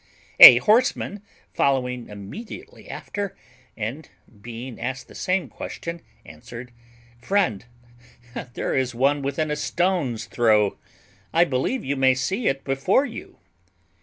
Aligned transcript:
A 0.39 0.57
horseman, 0.57 1.21
following 1.53 2.09
immediately 2.09 2.89
after, 2.89 3.37
and 3.77 4.09
being 4.41 4.79
asked 4.81 5.07
the 5.07 5.13
same 5.13 5.47
question, 5.47 6.01
answered, 6.25 6.71
"Friend, 7.21 7.63
there 8.55 8.73
is 8.75 8.95
one 8.95 9.21
within 9.21 9.51
a 9.51 9.55
stone's 9.55 10.25
throw; 10.25 10.79
I 11.31 11.43
believe 11.45 11.85
you 11.85 11.97
may 11.97 12.15
see 12.15 12.47
it 12.47 12.63
before 12.63 13.05
you." 13.05 13.37